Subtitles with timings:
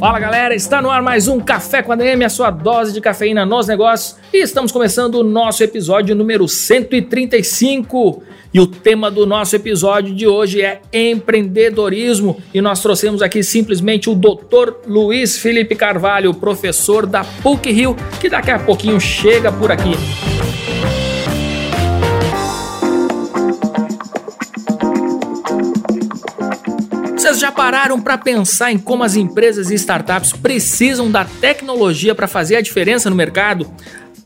[0.00, 3.02] Fala galera, está no ar mais um Café com a DM, a sua dose de
[3.02, 4.16] cafeína nos negócios.
[4.32, 8.22] E estamos começando o nosso episódio número 135.
[8.54, 12.40] E o tema do nosso episódio de hoje é empreendedorismo.
[12.54, 14.72] E nós trouxemos aqui simplesmente o Dr.
[14.86, 19.92] Luiz Felipe Carvalho, professor da PUC Rio, que daqui a pouquinho chega por aqui.
[27.30, 32.26] Vocês já pararam para pensar em como as empresas e startups precisam da tecnologia para
[32.26, 33.72] fazer a diferença no mercado?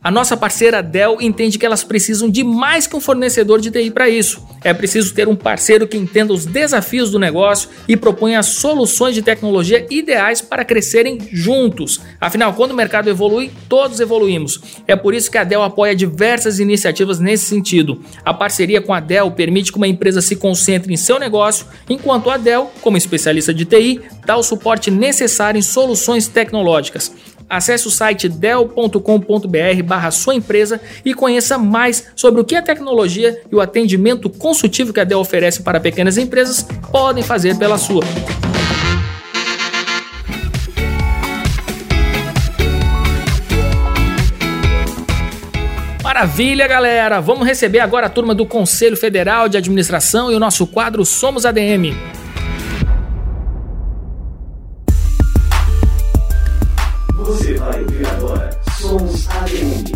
[0.04, 3.90] A nossa parceira Dell entende que elas precisam de mais que um fornecedor de TI
[3.90, 4.46] para isso.
[4.62, 9.22] É preciso ter um parceiro que entenda os desafios do negócio e proponha soluções de
[9.22, 12.02] tecnologia ideais para crescerem juntos.
[12.20, 14.60] Afinal, quando o mercado evolui, todos evoluímos.
[14.86, 17.98] É por isso que a Dell apoia diversas iniciativas nesse sentido.
[18.22, 22.28] A parceria com a Dell permite que uma empresa se concentre em seu negócio, enquanto
[22.28, 27.10] a Dell, como especialista de TI, dá o suporte necessário em soluções tecnológicas.
[27.54, 33.40] Acesse o site dell.com.br barra sua empresa e conheça mais sobre o que a tecnologia
[33.48, 38.02] e o atendimento consultivo que a Dell oferece para pequenas empresas podem fazer pela sua.
[46.02, 47.20] Maravilha, galera!
[47.20, 51.46] Vamos receber agora a turma do Conselho Federal de Administração e o nosso quadro Somos
[51.46, 51.94] ADM.
[57.24, 59.94] Você vai ouvir agora Somos ADM.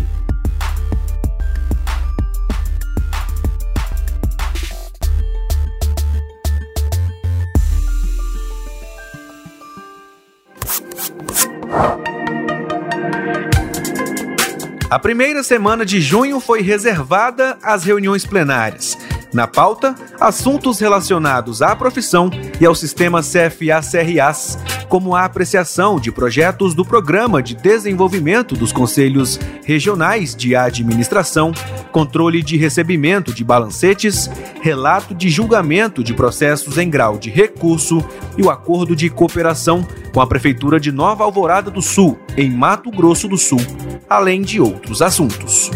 [14.91, 18.97] A primeira semana de junho foi reservada às reuniões plenárias.
[19.33, 24.59] Na pauta, assuntos relacionados à profissão e ao sistema CFA-CRAs,
[24.89, 31.53] como a apreciação de projetos do Programa de Desenvolvimento dos Conselhos Regionais de Administração,
[31.93, 34.31] controle de recebimento de balancetes,
[34.63, 38.03] relato de julgamento de processos em grau de recurso
[38.37, 42.91] e o acordo de cooperação com a Prefeitura de Nova Alvorada do Sul, em Mato
[42.91, 43.61] Grosso do Sul,
[44.09, 45.71] além de outros assuntos.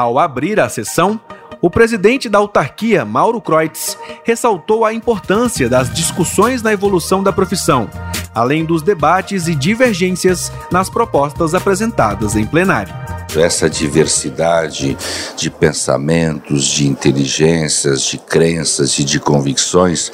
[0.00, 1.20] Ao abrir a sessão,
[1.60, 7.86] o presidente da autarquia, Mauro Kreutz, ressaltou a importância das discussões na evolução da profissão,
[8.34, 12.94] além dos debates e divergências nas propostas apresentadas em plenário.
[13.36, 14.96] Essa diversidade
[15.36, 20.10] de pensamentos, de inteligências, de crenças e de convicções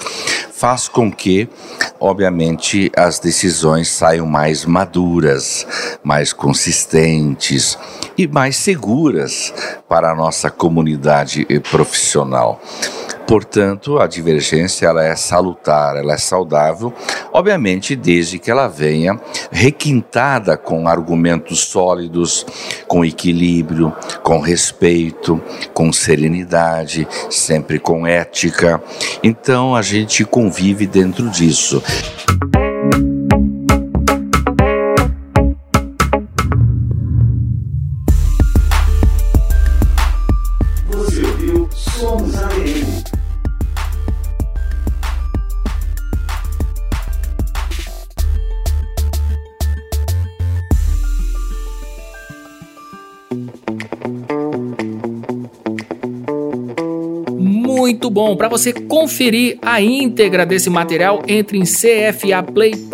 [0.57, 1.49] faz com que,
[2.01, 5.67] obviamente, as decisões saiam mais maduras,
[6.03, 7.79] mais consistentes
[8.17, 9.53] e mais seguras
[9.87, 12.59] para a nossa comunidade profissional.
[13.27, 16.95] Portanto, a divergência ela é salutar, ela é saudável,
[17.33, 22.47] obviamente desde que ela venha requintada com argumentos sólidos,
[22.87, 25.43] com equilíbrio, com respeito,
[25.75, 28.81] com serenidade, sempre com ética.
[29.25, 31.83] Então a gente convive dentro disso.
[57.97, 58.37] Muito bom!
[58.37, 62.85] Para você conferir a íntegra desse material, entre em cfaplay.org.br.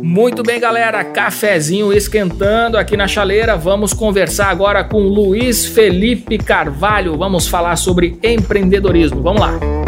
[0.00, 3.54] Muito bem, galera, cafezinho esquentando aqui na chaleira.
[3.54, 7.18] Vamos conversar agora com Luiz Felipe Carvalho.
[7.18, 9.20] Vamos falar sobre empreendedorismo.
[9.20, 9.81] Vamos lá.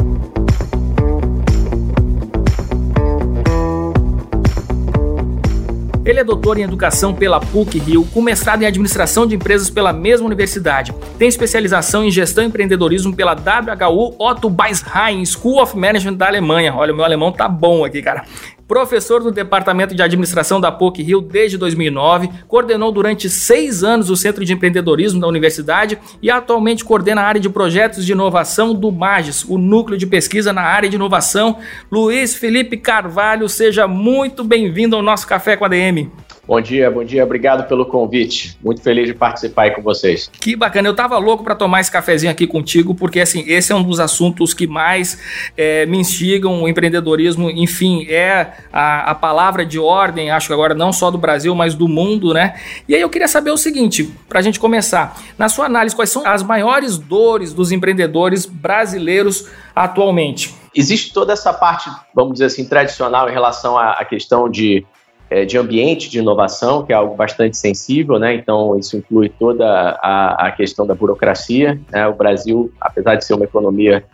[6.04, 9.92] Ele é doutor em educação pela PUC Rio, com mestrado em administração de empresas pela
[9.92, 10.92] mesma universidade.
[11.18, 16.74] Tem especialização em gestão e empreendedorismo pela WHU Otto Beisheim School of Management da Alemanha.
[16.74, 18.24] Olha, o meu alemão tá bom aqui, cara.
[18.66, 24.16] Professor do Departamento de Administração da PUC Rio desde 2009, coordenou durante seis anos o
[24.16, 28.90] Centro de Empreendedorismo da Universidade e atualmente coordena a área de projetos de inovação do
[28.90, 31.58] MAGES, o núcleo de pesquisa na área de inovação.
[31.90, 36.10] Luiz Felipe Carvalho, seja muito bem-vindo ao nosso Café com a DM.
[36.46, 38.58] Bom dia, bom dia, obrigado pelo convite.
[38.62, 40.30] Muito feliz de participar aí com vocês.
[40.38, 43.74] Que bacana, eu tava louco para tomar esse cafezinho aqui contigo, porque assim, esse é
[43.74, 45.18] um dos assuntos que mais
[45.56, 50.74] é, me instigam, o empreendedorismo, enfim, é a, a palavra de ordem, acho que agora
[50.74, 52.60] não só do Brasil, mas do mundo, né?
[52.86, 56.10] E aí eu queria saber o seguinte, para a gente começar, na sua análise, quais
[56.10, 60.54] são as maiores dores dos empreendedores brasileiros atualmente?
[60.74, 64.84] Existe toda essa parte, vamos dizer assim, tradicional em relação à, à questão de
[65.30, 68.34] é, de ambiente de inovação, que é algo bastante sensível, né?
[68.34, 71.80] Então, isso inclui toda a, a questão da burocracia.
[71.90, 72.06] Né?
[72.06, 74.04] O Brasil, apesar de ser uma economia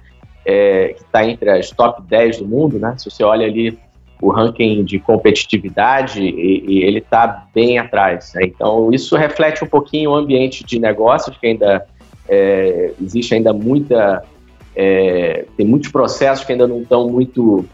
[0.44, 2.94] é, que está entre as top 10 do mundo, né?
[2.96, 3.78] Se você olha ali
[4.22, 8.32] o ranking de competitividade, e, e ele está bem atrás.
[8.34, 8.42] Né?
[8.44, 11.86] Então, isso reflete um pouquinho o ambiente de negócios, que ainda
[12.28, 14.22] é, existe ainda muita...
[14.76, 17.64] É, tem muitos processos que ainda não estão muito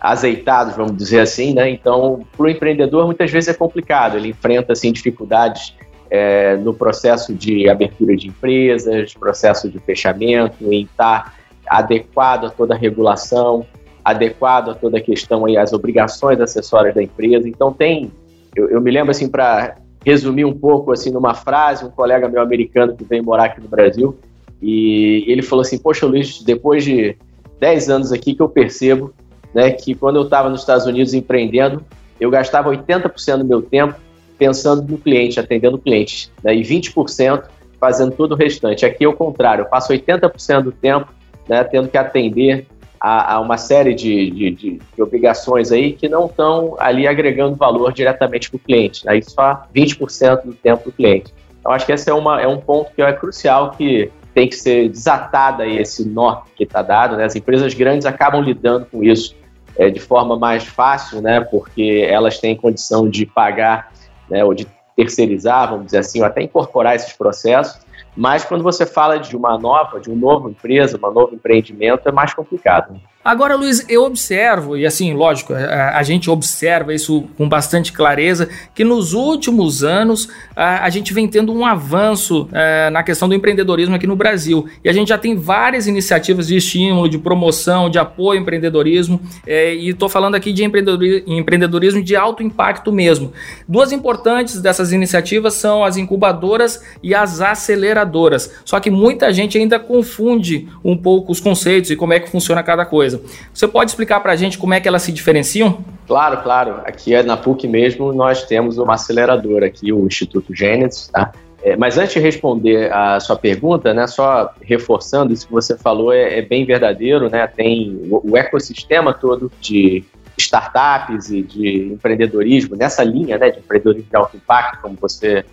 [0.00, 1.68] azeitados, vamos dizer assim, né?
[1.70, 4.16] Então, para o empreendedor, muitas vezes é complicado.
[4.16, 5.74] Ele enfrenta assim dificuldades
[6.10, 11.34] é, no processo de abertura de empresas, processo de fechamento, em estar
[11.66, 13.66] adequado a toda a regulação,
[14.04, 17.48] adequado a toda a questão aí, as obrigações acessórias da empresa.
[17.48, 18.12] Então, tem,
[18.54, 22.40] eu, eu me lembro assim para resumir um pouco assim numa frase, um colega meu
[22.40, 24.16] americano que veio morar aqui no Brasil
[24.60, 27.16] e ele falou assim: Poxa, Luiz, depois de
[27.60, 29.12] 10 anos aqui que eu percebo
[29.58, 31.84] né, que quando eu estava nos Estados Unidos empreendendo,
[32.20, 33.96] eu gastava 80% do meu tempo
[34.38, 37.42] pensando no cliente, atendendo o cliente, né, e 20%
[37.80, 38.86] fazendo todo o restante.
[38.86, 41.08] Aqui é o contrário, eu passo 80% do tempo
[41.48, 42.68] né, tendo que atender
[43.00, 47.56] a, a uma série de, de, de, de, obrigações aí que não estão ali agregando
[47.56, 51.34] valor diretamente para o cliente, né, só 20% do tempo do cliente.
[51.58, 54.54] Então, acho que esse é, uma, é um ponto que é crucial que tem que
[54.54, 57.16] ser desatada esse nó que está dado.
[57.16, 57.24] Né?
[57.24, 59.34] As empresas grandes acabam lidando com isso
[59.78, 61.40] é, de forma mais fácil, né?
[61.40, 63.92] porque elas têm condição de pagar
[64.28, 64.66] né, ou de
[64.96, 67.80] terceirizar, vamos dizer assim, ou até incorporar esses processos.
[68.16, 72.12] Mas quando você fala de uma nova, de uma nova empresa, um novo empreendimento, é
[72.12, 73.00] mais complicado.
[73.28, 78.48] Agora, Luiz, eu observo, e assim, lógico, a, a, gente observa isso com bastante clareza,
[78.74, 83.34] que nos últimos anos a, a gente vem tendo um avanço é, na questão do
[83.34, 84.66] empreendedorismo aqui no Brasil.
[84.82, 89.20] E a gente já tem várias iniciativas de estímulo, de promoção, de apoio ao empreendedorismo.
[89.46, 93.34] É, e estou falando aqui de empreendedorismo de alto impacto mesmo.
[93.68, 98.50] Duas importantes dessas iniciativas são as incubadoras e as aceleradoras.
[98.64, 102.62] Só que muita gente ainda confunde um pouco os conceitos e como é que funciona
[102.62, 103.17] cada coisa.
[103.52, 105.84] Você pode explicar para a gente como é que elas se diferenciam?
[106.06, 106.80] Claro, claro.
[106.84, 111.32] Aqui é na PUC mesmo, nós temos uma aceleradora aqui, o Instituto Gênesis, tá?
[111.62, 116.12] É, mas antes de responder a sua pergunta, né, só reforçando isso que você falou,
[116.12, 117.46] é, é bem verdadeiro, né?
[117.48, 120.04] Tem o, o, ecossistema todo de
[120.38, 125.44] startups e de empreendedorismo nessa linha, né, de empreendedorismo de alto impacto, como você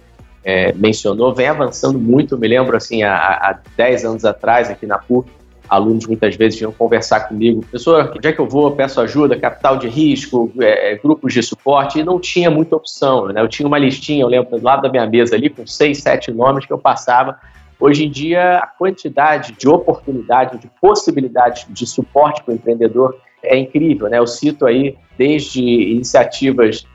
[0.44, 2.35] é, mencionou, vem avançando muito.
[2.35, 5.27] Eu me lembro assim, há 10 anos atrás, aqui na PUC,
[5.69, 8.71] alunos muitas vezes vinham conversar comigo, professor, onde é que eu vou?
[8.71, 13.27] Peço ajuda, capital de risco, é, é, grupos de suporte, e não tinha muita opção,
[13.27, 13.41] né?
[13.41, 16.31] Eu tinha uma listinha, eu lembro, do lado da minha mesa ali, com seis, sete
[16.31, 17.38] nomes que eu passava.
[17.79, 23.57] Hoje em dia, a quantidade de oportunidades, de possibilidades de suporte para o empreendedor é
[23.57, 24.17] incrível, né?
[24.17, 26.86] Eu cito aí desde iniciativas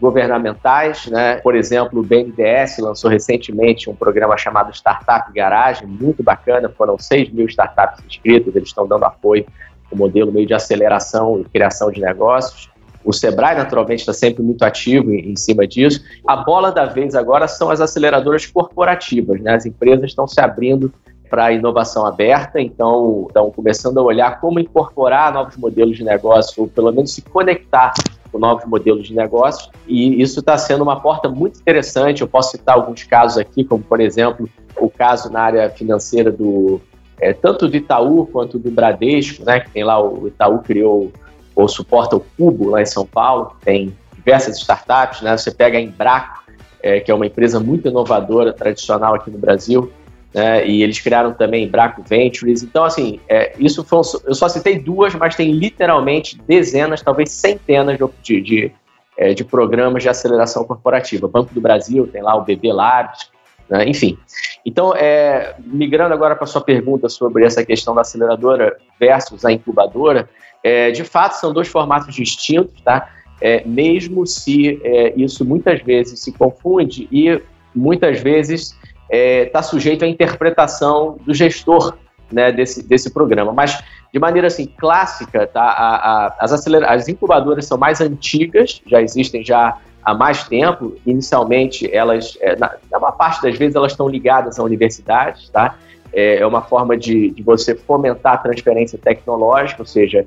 [0.00, 1.36] governamentais, né?
[1.36, 7.30] Por exemplo, o BNDES lançou recentemente um programa chamado Startup Garagem, muito bacana, foram 6
[7.30, 9.46] mil startups inscritas, eles estão dando apoio
[9.90, 12.70] o modelo meio de aceleração e criação de negócios.
[13.04, 16.02] O Sebrae, naturalmente, está sempre muito ativo em, em, cima disso.
[16.26, 19.40] A bola da vez agora são as aceleradoras corporativas.
[19.40, 19.54] Né?
[19.54, 20.92] As empresas estão se abrindo
[21.28, 26.62] para a inovação aberta, então estão começando a olhar como incorporar novos modelos de negócio,
[26.62, 27.92] ou pelo menos se conectar
[28.34, 32.20] com novos modelos de negócios, e isso está sendo uma porta muito interessante.
[32.20, 36.80] Eu posso citar alguns casos aqui, como por exemplo o caso na área financeira do
[37.20, 41.12] é, tanto do Itaú quanto do Bradesco, né, que tem lá o Itaú criou
[41.54, 45.36] ou suporta o Cubo lá em São Paulo, tem diversas startups, né?
[45.36, 46.42] Você pega a Embraco,
[46.82, 49.92] é, que é uma empresa muito inovadora, tradicional aqui no Brasil,
[50.34, 50.66] né?
[50.66, 52.62] E eles criaram também Braco Ventures.
[52.62, 57.30] Então, assim, é, isso foi um, eu só citei duas, mas tem literalmente dezenas, talvez
[57.30, 58.72] centenas de, de,
[59.16, 61.28] é, de programas de aceleração corporativa.
[61.28, 63.30] Banco do Brasil tem lá o BB Labs,
[63.70, 63.88] né?
[63.88, 64.18] enfim.
[64.66, 69.52] Então, é, migrando agora para a sua pergunta sobre essa questão da aceleradora versus a
[69.52, 70.28] incubadora,
[70.62, 73.08] é, de fato são dois formatos distintos, tá?
[73.40, 77.40] é, mesmo se é, isso muitas vezes se confunde e
[77.74, 78.74] muitas vezes
[79.14, 81.94] está é, sujeito à interpretação do gestor
[82.32, 83.52] né, desse, desse programa.
[83.52, 89.00] Mas, de maneira assim, clássica, tá, a, a, as, as incubadoras são mais antigas, já
[89.00, 90.96] existem já há mais tempo.
[91.06, 95.76] Inicialmente, elas, é, na, na maior parte das vezes, elas estão ligadas à universidade, tá?
[96.12, 100.24] É, é uma forma de, de você fomentar a transferência tecnológica, ou seja,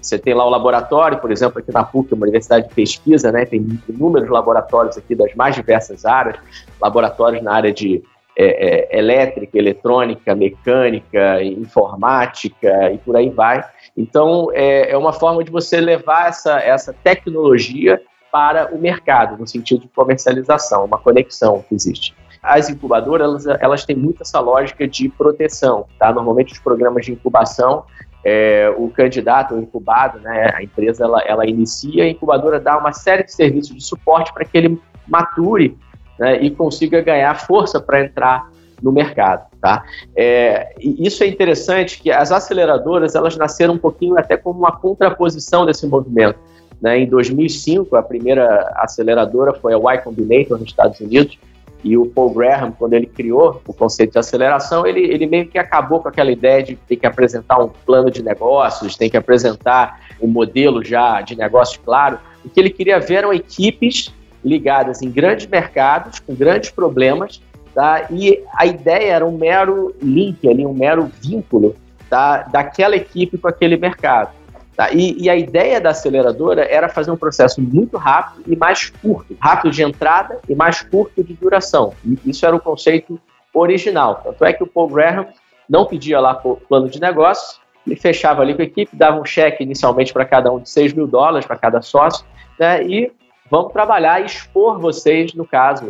[0.00, 3.44] você tem lá o laboratório, por exemplo, aqui na PUC, uma universidade de pesquisa, né?
[3.44, 6.36] Tem inúmeros laboratórios aqui das mais diversas áreas,
[6.80, 8.02] laboratórios na área de
[8.36, 13.64] é, é, elétrica, eletrônica, mecânica, informática e por aí vai.
[13.96, 18.00] Então, é, é uma forma de você levar essa, essa tecnologia
[18.30, 22.14] para o mercado, no sentido de comercialização, uma conexão que existe.
[22.42, 26.12] As incubadoras, elas, elas têm muito essa lógica de proteção, tá?
[26.12, 27.84] Normalmente os programas de incubação,
[28.22, 32.92] é, o candidato, o incubado, né, a empresa, ela, ela inicia, a incubadora dá uma
[32.92, 35.78] série de serviços de suporte para que ele mature
[36.18, 38.50] né, e consiga ganhar força para entrar
[38.82, 39.84] no mercado, tá?
[40.14, 44.72] É, e isso é interessante que as aceleradoras elas nasceram um pouquinho até como uma
[44.72, 46.38] contraposição desse movimento.
[46.80, 46.98] Né?
[46.98, 51.38] Em 2005 a primeira aceleradora foi a Y Combinator nos Estados Unidos
[51.82, 55.58] e o Paul Graham quando ele criou o conceito de aceleração ele, ele meio que
[55.58, 60.00] acabou com aquela ideia de ter que apresentar um plano de negócios, tem que apresentar
[60.20, 62.18] um modelo já de negócio claro.
[62.44, 64.12] O que ele queria ver eram equipes
[64.46, 67.42] ligadas em grandes mercados, com grandes problemas,
[67.74, 68.06] tá?
[68.10, 71.74] e a ideia era um mero link, ali, um mero vínculo
[72.08, 72.42] tá?
[72.44, 74.30] daquela equipe com aquele mercado.
[74.76, 74.92] Tá?
[74.92, 79.34] E, e, a ideia da aceleradora era fazer um processo muito rápido e mais curto,
[79.40, 81.94] rápido de entrada e mais curto de duração.
[82.24, 83.18] Isso era o conceito
[83.54, 84.20] original.
[84.22, 85.26] Tanto é que o Paul Graham
[85.68, 89.62] não pedia lá plano de negócio, ele fechava ali com a equipe, dava um cheque
[89.62, 92.26] inicialmente para cada um de 6 mil dólares para cada sócio,
[92.58, 93.10] né, e
[93.50, 95.86] vamos trabalhar e expor vocês, no caso,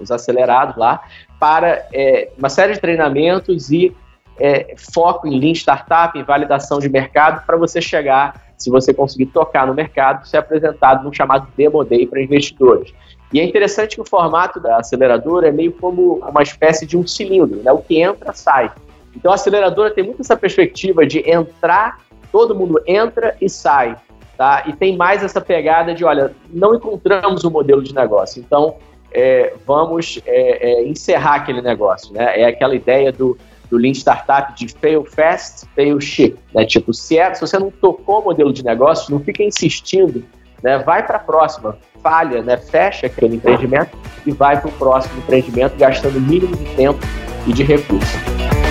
[0.00, 1.02] os acelerados lá,
[1.38, 3.94] para é, uma série de treinamentos e
[4.38, 9.26] é, foco em Lean Startup, em validação de mercado, para você chegar, se você conseguir
[9.26, 12.92] tocar no mercado, ser apresentado num chamado Demo Day para investidores.
[13.32, 17.06] E é interessante que o formato da aceleradora é meio como uma espécie de um
[17.06, 17.70] cilindro, né?
[17.70, 18.70] o que entra, sai.
[19.14, 21.98] Então a aceleradora tem muito essa perspectiva de entrar,
[22.32, 23.96] todo mundo entra e sai.
[24.38, 24.62] Tá?
[24.68, 28.76] E tem mais essa pegada de, olha, não encontramos um modelo de negócio, então
[29.10, 32.14] é, vamos é, é, encerrar aquele negócio.
[32.14, 32.42] Né?
[32.42, 33.36] É aquela ideia do,
[33.68, 36.38] do Lean Startup de fail fast, fail cheap.
[36.54, 36.64] Né?
[36.64, 40.22] Tipo, se, é, se você não tocou o modelo de negócio, não fica insistindo,
[40.62, 40.78] né?
[40.78, 42.56] vai para a próxima, falha, né?
[42.56, 47.00] fecha aquele empreendimento e vai para o próximo empreendimento, gastando o mínimo de tempo
[47.44, 48.67] e de recursos.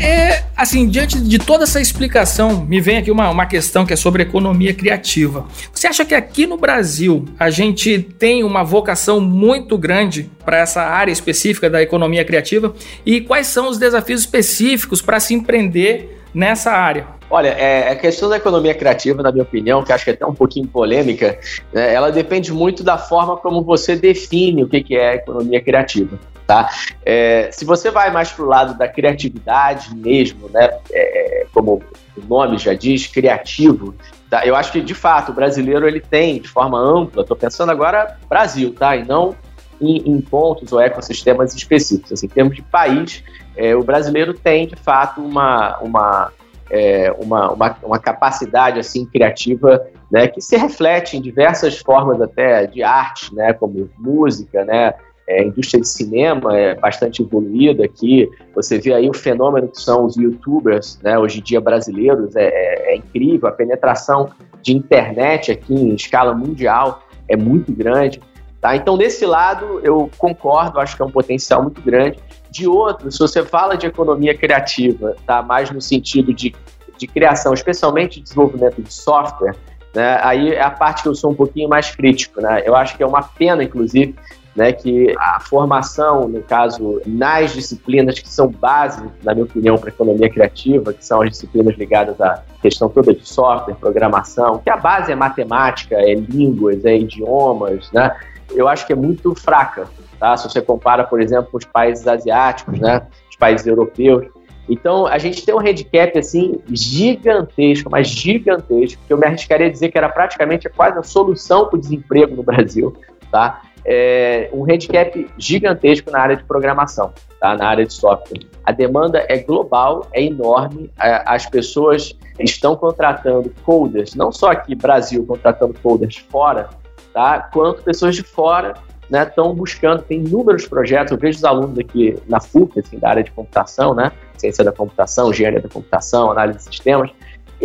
[0.00, 3.96] É, assim, diante de toda essa explicação, me vem aqui uma, uma questão que é
[3.96, 5.46] sobre economia criativa.
[5.72, 10.82] Você acha que aqui no Brasil a gente tem uma vocação muito grande para essa
[10.82, 12.74] área específica da economia criativa?
[13.04, 17.06] E quais são os desafios específicos para se empreender nessa área?
[17.28, 20.24] Olha, é, a questão da economia criativa, na minha opinião, que acho que é até
[20.24, 21.38] um pouquinho polêmica,
[21.72, 26.18] né, ela depende muito da forma como você define o que, que é economia criativa.
[26.46, 26.70] Tá?
[27.04, 31.82] É, se você vai mais para o lado da criatividade mesmo, né, é, como
[32.16, 33.94] o nome já diz, criativo,
[34.30, 34.46] tá?
[34.46, 38.16] eu acho que de fato o brasileiro ele tem de forma ampla, estou pensando agora
[38.28, 38.94] Brasil, tá?
[38.94, 39.34] e não
[39.80, 42.12] em, em, pontos ou ecossistemas específicos.
[42.12, 43.22] Assim, em termos de país,
[43.56, 46.32] é, o brasileiro tem de fato uma, uma,
[46.70, 52.66] é, uma, uma, uma, capacidade assim criativa né, que se reflete em diversas formas até
[52.66, 54.94] de arte, né, como música, né,
[55.28, 58.30] é, a indústria de cinema é bastante evoluída aqui.
[58.54, 62.44] Você vê aí o fenômeno que são os youtubers, né, hoje em dia brasileiros, é,
[62.44, 63.48] é, é incrível.
[63.48, 64.30] A penetração
[64.62, 68.20] de internet aqui em escala mundial é muito grande.
[68.60, 68.74] Tá?
[68.76, 72.18] Então, nesse lado, eu concordo, acho que é um potencial muito grande.
[72.50, 75.42] De outro, se você fala de economia criativa, tá?
[75.42, 76.54] mais no sentido de,
[76.96, 79.54] de criação, especialmente de desenvolvimento de software,
[79.94, 80.18] né?
[80.22, 82.40] aí é a parte que eu sou um pouquinho mais crítico.
[82.40, 82.62] Né?
[82.64, 84.14] Eu acho que é uma pena, inclusive,
[84.56, 89.90] né, que a formação, no caso, nas disciplinas que são base, na minha opinião, para
[89.90, 94.70] a economia criativa, que são as disciplinas ligadas à questão toda de software, programação, que
[94.70, 98.16] a base é matemática, é línguas, é idiomas, né,
[98.54, 100.36] eu acho que é muito fraca, tá?
[100.36, 104.26] Se você compara, por exemplo, com os países asiáticos, né, os países europeus.
[104.68, 109.70] Então, a gente tem um handicap, assim, gigantesco, mas gigantesco, que eu me arriscaria a
[109.70, 112.96] dizer que era praticamente quase a solução para o desemprego no Brasil,
[113.30, 113.62] tá?
[113.88, 117.56] É, um handicap gigantesco na área de programação, tá?
[117.56, 118.40] na área de software.
[118.64, 125.24] A demanda é global, é enorme, as pessoas estão contratando coders, não só aqui Brasil
[125.24, 126.68] contratando coders fora,
[127.14, 127.48] tá?
[127.52, 128.74] quanto pessoas de fora
[129.08, 133.10] estão né, buscando, tem inúmeros projetos, eu vejo os alunos aqui na FUC, assim, da
[133.10, 137.10] área de computação, né, ciência da computação, engenharia da computação, análise de sistemas,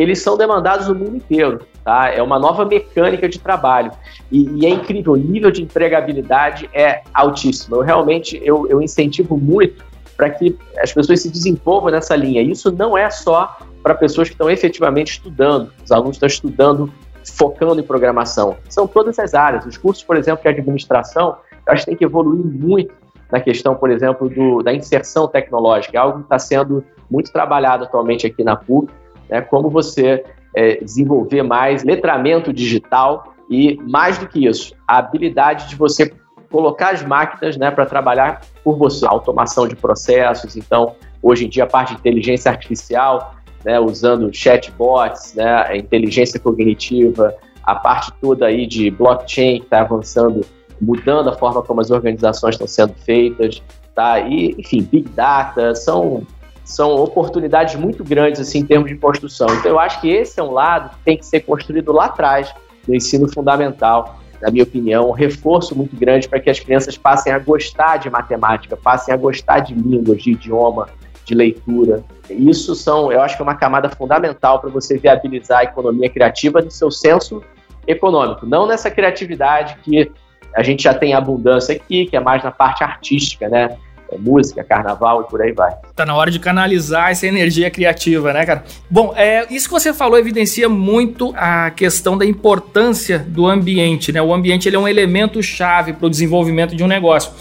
[0.02, 2.10] eles são demandados no mundo inteiro, tá?
[2.10, 3.92] É uma nova mecânica de trabalho
[4.32, 7.76] e, e é incrível, o nível de empregabilidade é altíssimo.
[7.76, 9.84] Eu realmente eu, eu incentivo muito
[10.18, 12.42] para que as pessoas se desenvolvam nessa linha.
[12.42, 16.92] Isso não é só para pessoas que estão efetivamente estudando, os alunos estão estudando
[17.36, 18.58] focando em programação.
[18.70, 19.66] São todas as áreas.
[19.66, 22.94] Os cursos, por exemplo, de administração, eu acho que tem que evoluir muito
[23.32, 27.86] na questão, por exemplo, do, da inserção tecnológica, é algo que está sendo muito trabalhado
[27.86, 28.92] atualmente aqui na PUC,
[29.32, 30.24] né, como você
[30.54, 36.14] é, desenvolver mais letramento digital e, mais do que isso, a habilidade de você
[36.52, 40.58] colocar as máquinas né, para trabalhar por você, automação de processos.
[40.58, 47.34] Então, hoje em dia, a parte de inteligência artificial né, usando chatbots, né, inteligência cognitiva,
[47.64, 50.42] a parte toda aí de blockchain que está avançando,
[50.82, 53.62] mudando a forma como as organizações estão sendo feitas,
[53.94, 54.20] tá?
[54.20, 56.26] E, enfim, big data, são
[56.72, 59.48] são oportunidades muito grandes assim em termos de construção.
[59.56, 62.54] Então eu acho que esse é um lado que tem que ser construído lá atrás
[62.88, 67.32] no ensino fundamental, na minha opinião, um reforço muito grande para que as crianças passem
[67.32, 70.88] a gostar de matemática, passem a gostar de línguas, de idioma,
[71.24, 72.04] de leitura.
[72.30, 76.62] Isso são, eu acho que é uma camada fundamental para você viabilizar a economia criativa
[76.62, 77.44] no seu senso
[77.86, 80.12] econômico, não nessa criatividade que
[80.56, 83.78] a gente já tem abundância aqui, que é mais na parte artística, né?
[84.12, 85.74] É música, carnaval e por aí vai.
[85.96, 88.64] Tá na hora de canalizar essa energia criativa, né, cara?
[88.90, 94.22] Bom, é, isso que você falou evidencia muito a questão da importância do ambiente, né?
[94.22, 97.32] O ambiente ele é um elemento chave para o desenvolvimento de um negócio.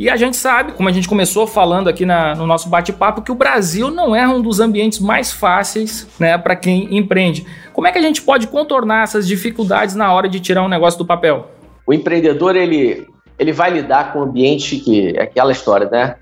[0.00, 3.30] E a gente sabe, como a gente começou falando aqui na, no nosso bate-papo, que
[3.30, 7.44] o Brasil não é um dos ambientes mais fáceis né, para quem empreende.
[7.74, 10.98] Como é que a gente pode contornar essas dificuldades na hora de tirar um negócio
[10.98, 11.50] do papel?
[11.86, 13.06] O empreendedor, ele,
[13.40, 16.16] ele vai lidar com o ambiente que é aquela história, né?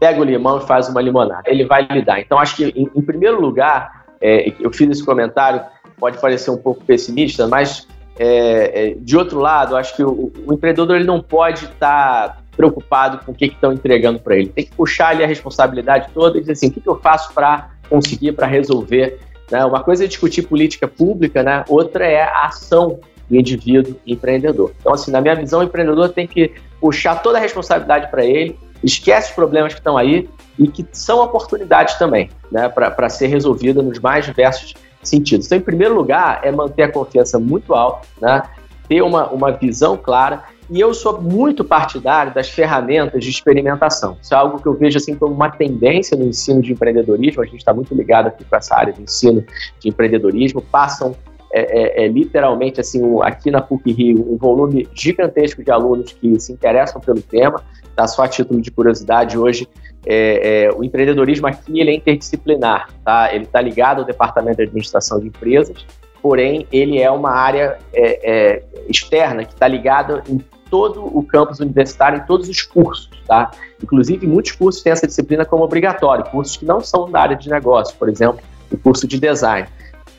[0.00, 1.42] Pega o limão e faz uma limonada.
[1.44, 2.18] Ele vai lidar.
[2.18, 5.60] Então, acho que, em, em primeiro lugar, é, eu fiz esse comentário,
[5.98, 7.86] pode parecer um pouco pessimista, mas
[8.18, 12.36] é, é, de outro lado, acho que o, o empreendedor ele não pode estar tá
[12.56, 14.48] preocupado com o que estão entregando para ele.
[14.48, 17.34] Tem que puxar ali a responsabilidade toda e dizer assim, o que, que eu faço
[17.34, 19.20] para conseguir, para resolver.
[19.50, 19.62] Né?
[19.62, 21.66] Uma coisa é discutir política pública, né?
[21.68, 24.72] outra é a ação do indivíduo empreendedor.
[24.80, 28.58] Então, assim, na minha visão, o empreendedor tem que puxar toda a responsabilidade para ele,
[28.82, 33.82] esquece os problemas que estão aí e que são oportunidades também, né, para ser resolvida
[33.82, 35.46] nos mais diversos sentidos.
[35.46, 38.42] Então, em primeiro lugar, é manter a confiança muito alta, né,
[38.88, 44.16] ter uma, uma visão clara e eu sou muito partidário das ferramentas de experimentação.
[44.22, 47.42] Isso é algo que eu vejo assim como uma tendência no ensino de empreendedorismo.
[47.42, 49.44] A gente está muito ligado aqui com essa área de ensino
[49.78, 50.62] de empreendedorismo.
[50.62, 51.14] Passam
[51.52, 56.40] é, é, é, literalmente assim aqui na PUC Rio um volume gigantesco de alunos que
[56.40, 57.62] se interessam pelo tema.
[57.94, 58.06] Tá?
[58.06, 59.68] Só a título de curiosidade hoje,
[60.06, 62.88] é, é, o empreendedorismo aqui ele é interdisciplinar.
[63.04, 63.34] Tá?
[63.34, 65.84] Ele está ligado ao departamento de administração de empresas
[66.22, 70.38] porém ele é uma área é, é, externa que está ligada em
[70.70, 73.50] todo o campus universitário, em todos os cursos, tá?
[73.82, 77.50] Inclusive, muitos cursos têm essa disciplina como obrigatório, cursos que não são da área de
[77.50, 79.68] negócio, por exemplo, o curso de design.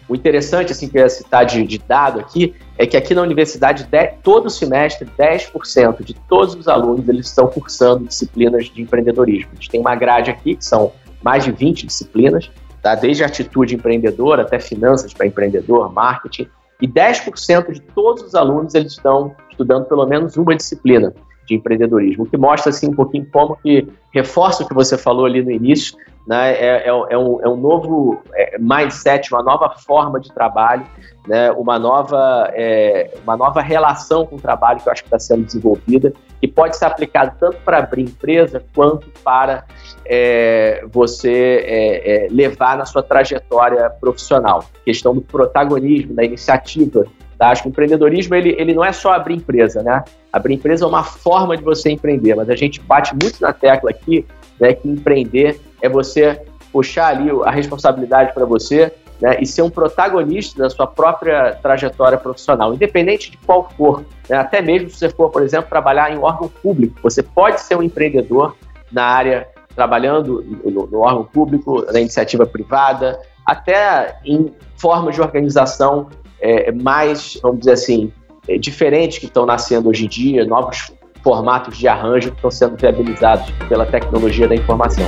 [0.08, 3.22] O interessante, assim, que eu ia citar de, de dado aqui, é que aqui na
[3.22, 9.52] universidade, de, todo semestre, 10% de todos os alunos eles estão cursando disciplinas de empreendedorismo.
[9.54, 10.92] A gente tem uma grade aqui, que são
[11.24, 12.96] mais de 20 disciplinas, tá?
[12.96, 16.48] desde atitude empreendedora até finanças para empreendedor, marketing,
[16.82, 21.14] e 10% de todos os alunos eles estão estudando pelo menos uma disciplina
[21.48, 25.26] de empreendedorismo, o que mostra assim um pouquinho como que reforça o que você falou
[25.26, 26.54] ali no início, né?
[26.54, 30.86] É, é, é um, é um novo é, mindset, uma nova forma de trabalho,
[31.28, 31.52] né?
[31.52, 35.44] Uma nova é, uma nova relação com o trabalho que eu acho que está sendo
[35.44, 39.66] desenvolvida e pode ser aplicado tanto para abrir empresa quanto para
[40.06, 44.66] é, você é, levar na sua trajetória profissional.
[44.84, 47.06] questão do protagonismo, da iniciativa
[47.38, 47.50] Tá?
[47.50, 50.04] Acho que o empreendedorismo ele, ele não é só abrir empresa, né?
[50.32, 53.90] Abrir empresa é uma forma de você empreender, mas a gente bate muito na tecla
[53.90, 54.26] aqui
[54.60, 59.70] né, que empreender é você puxar ali a responsabilidade para você né, e ser um
[59.70, 64.04] protagonista da sua própria trajetória profissional, independente de qual for.
[64.30, 64.38] Né?
[64.38, 67.84] Até mesmo se você for, por exemplo, trabalhar em órgão público, você pode ser um
[67.84, 68.56] empreendedor
[68.92, 76.10] na área trabalhando no, no órgão público, na iniciativa privada, até em formas de organização
[76.40, 78.12] é, mais, vamos dizer assim,
[78.48, 80.92] é, diferentes que estão nascendo hoje em dia, novos
[81.24, 85.08] formatos de arranjo que estão sendo viabilizados pela tecnologia da informação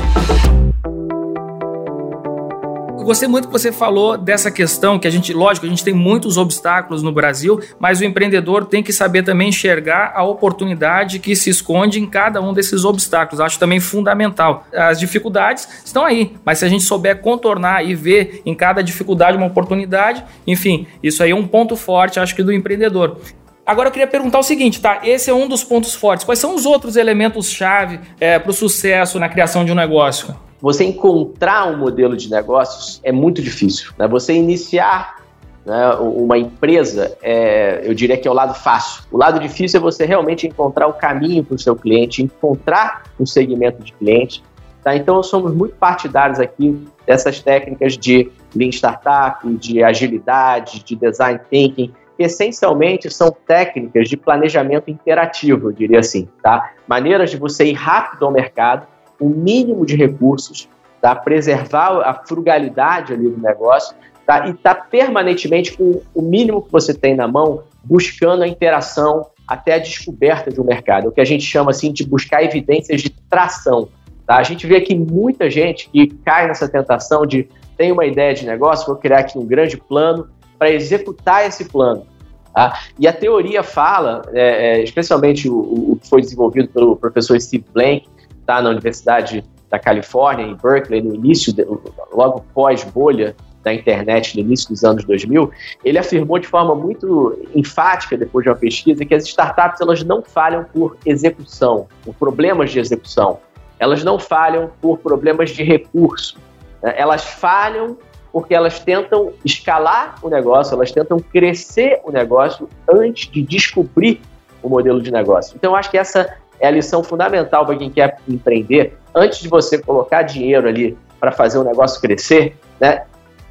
[3.05, 6.37] gostei muito que você falou dessa questão que a gente, lógico, a gente tem muitos
[6.37, 11.49] obstáculos no Brasil, mas o empreendedor tem que saber também enxergar a oportunidade que se
[11.49, 13.39] esconde em cada um desses obstáculos.
[13.39, 14.65] Acho também fundamental.
[14.73, 19.37] As dificuldades estão aí, mas se a gente souber contornar e ver em cada dificuldade
[19.37, 23.19] uma oportunidade, enfim, isso aí é um ponto forte, acho que do empreendedor.
[23.65, 25.01] Agora eu queria perguntar o seguinte, tá?
[25.03, 26.23] Esse é um dos pontos fortes.
[26.23, 30.35] Quais são os outros elementos-chave é, para o sucesso na criação de um negócio?
[30.65, 33.91] você encontrar um modelo de negócios é muito difícil.
[33.99, 34.07] Né?
[34.07, 35.17] Você iniciar
[35.63, 39.03] né, uma empresa, é, eu diria que é o lado fácil.
[39.11, 43.27] O lado difícil é você realmente encontrar o caminho para o seu cliente, encontrar um
[43.27, 44.43] segmento de cliente.
[44.83, 44.95] Tá?
[44.95, 51.93] Então, somos muito partidários aqui dessas técnicas de Lean Startup, de agilidade, de design thinking,
[52.17, 56.71] essencialmente são técnicas de planejamento interativo, eu diria assim, tá?
[56.87, 58.87] Maneiras de você ir rápido ao mercado,
[59.19, 60.69] o mínimo de recursos,
[61.01, 61.15] tá?
[61.15, 64.47] preservar a frugalidade ali do negócio tá?
[64.47, 69.75] e tá permanentemente com o mínimo que você tem na mão, buscando a interação até
[69.75, 73.09] a descoberta de um mercado, o que a gente chama assim de buscar evidências de
[73.09, 73.87] tração.
[74.25, 74.37] Tá?
[74.37, 77.47] A gente vê aqui muita gente que cai nessa tentação de
[77.77, 82.05] tem uma ideia de negócio, vou criar aqui um grande plano para executar esse plano.
[82.53, 82.79] Tá?
[82.97, 88.07] E a teoria fala, é, é, especialmente o, que foi desenvolvido pelo professor Steve Blank,
[88.45, 91.65] tá, na Universidade da Califórnia, em Berkeley, no início, de,
[92.13, 95.51] logo pós-bolha da internet, no início dos anos 2000,
[95.83, 100.21] ele afirmou de forma muito enfática, depois de uma pesquisa, que as startups elas não
[100.21, 103.39] falham por execução, por problemas de execução.
[103.79, 106.37] Elas não falham por problemas de recurso.
[106.81, 106.93] Né?
[106.95, 107.97] Elas falham
[108.35, 114.19] porque elas tentam escalar o negócio, elas tentam crescer o negócio antes de descobrir
[114.61, 115.55] o modelo de negócio.
[115.55, 118.97] Então, eu acho que essa é a lição fundamental para quem quer empreender.
[119.15, 123.05] Antes de você colocar dinheiro ali para fazer o negócio crescer, né?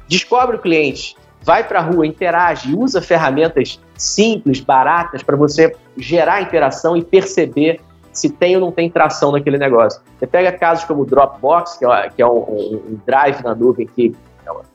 [0.07, 6.43] Descobre o cliente, vai para a rua, interage, usa ferramentas simples, baratas para você gerar
[6.43, 7.81] interação e perceber
[8.13, 9.99] se tem ou não tem tração naquele negócio.
[10.19, 14.15] Você pega casos como o Dropbox, que é, é um, um drive na nuvem que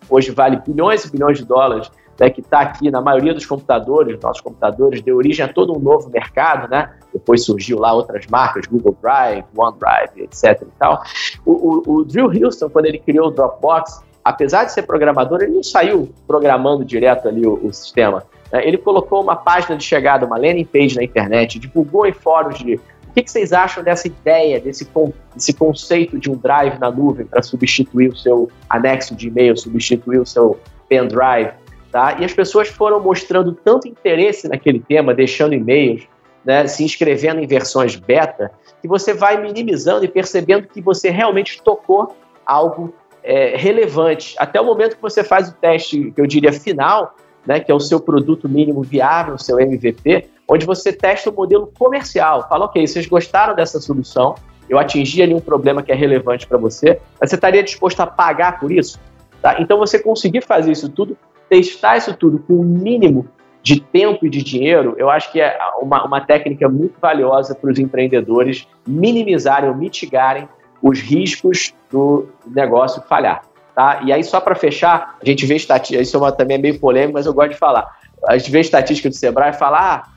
[0.09, 4.21] hoje vale bilhões e bilhões de dólares, né, que está aqui na maioria dos computadores,
[4.21, 6.91] nossos computadores, deu origem a todo um novo mercado, né?
[7.13, 10.63] Depois surgiu lá outras marcas, Google Drive, OneDrive, etc.
[10.63, 11.03] E tal.
[11.47, 15.55] O, o, o Drew Houston, quando ele criou o Dropbox, apesar de ser programador, ele
[15.55, 18.23] não saiu programando direto ali o, o sistema.
[18.53, 18.67] Né?
[18.67, 22.79] Ele colocou uma página de chegada, uma landing page na internet, divulgou em fóruns de
[23.11, 24.89] o que, que vocês acham dessa ideia, desse,
[25.35, 30.21] desse conceito de um drive na nuvem para substituir o seu anexo de e-mail, substituir
[30.21, 31.51] o seu pendrive?
[31.91, 32.17] Tá?
[32.21, 36.07] E as pessoas foram mostrando tanto interesse naquele tema, deixando e-mails,
[36.45, 41.61] né, se inscrevendo em versões beta, que você vai minimizando e percebendo que você realmente
[41.61, 42.95] tocou algo
[43.25, 44.37] é, relevante.
[44.39, 47.75] Até o momento que você faz o teste, que eu diria final, né, que é
[47.75, 52.47] o seu produto mínimo viável, o seu MVP, onde você testa o modelo comercial.
[52.49, 54.35] Fala, ok, vocês gostaram dessa solução,
[54.69, 58.07] eu atingi ali um problema que é relevante para você, mas você estaria disposto a
[58.07, 59.01] pagar por isso?
[59.43, 59.61] Tá?
[59.61, 61.17] Então, você conseguir fazer isso tudo
[61.51, 63.27] testar isso tudo com o mínimo
[63.63, 67.71] de tempo e de dinheiro, eu acho que é uma, uma técnica muito valiosa para
[67.71, 70.49] os empreendedores minimizarem ou mitigarem
[70.81, 73.43] os riscos do negócio falhar.
[73.81, 74.03] Tá?
[74.05, 76.79] E aí, só para fechar, a gente vê estatística, isso é uma, também é meio
[76.79, 77.91] polêmico, mas eu gosto de falar.
[78.29, 80.09] A gente vê estatística do Sebrae e fala, ah,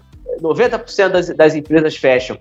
[0.41, 2.37] 90% das, das empresas fecham.